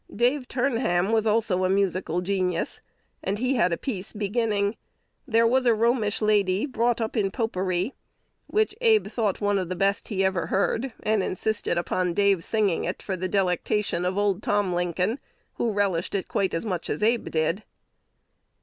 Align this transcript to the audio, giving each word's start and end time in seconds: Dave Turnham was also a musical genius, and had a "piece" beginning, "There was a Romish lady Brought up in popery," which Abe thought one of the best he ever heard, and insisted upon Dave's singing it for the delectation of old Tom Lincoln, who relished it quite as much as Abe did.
Dave 0.15 0.47
Turnham 0.47 1.11
was 1.11 1.27
also 1.27 1.63
a 1.63 1.69
musical 1.69 2.21
genius, 2.21 2.81
and 3.23 3.37
had 3.37 3.71
a 3.71 3.77
"piece" 3.77 4.13
beginning, 4.13 4.75
"There 5.27 5.45
was 5.45 5.67
a 5.67 5.75
Romish 5.75 6.23
lady 6.23 6.65
Brought 6.65 6.99
up 6.99 7.15
in 7.15 7.29
popery," 7.29 7.93
which 8.47 8.73
Abe 8.81 9.05
thought 9.05 9.41
one 9.41 9.59
of 9.59 9.69
the 9.69 9.75
best 9.75 10.07
he 10.07 10.25
ever 10.25 10.47
heard, 10.47 10.91
and 11.03 11.21
insisted 11.21 11.77
upon 11.77 12.15
Dave's 12.15 12.47
singing 12.47 12.83
it 12.83 12.99
for 13.03 13.15
the 13.15 13.27
delectation 13.27 14.03
of 14.03 14.17
old 14.17 14.41
Tom 14.41 14.73
Lincoln, 14.73 15.19
who 15.57 15.71
relished 15.71 16.15
it 16.15 16.27
quite 16.27 16.55
as 16.55 16.65
much 16.65 16.89
as 16.89 17.03
Abe 17.03 17.29
did. 17.29 17.63